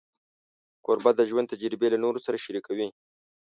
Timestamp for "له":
1.91-1.97